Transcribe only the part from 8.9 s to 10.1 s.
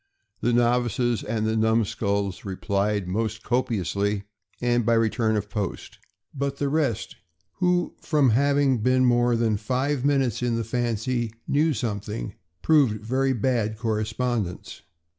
more than five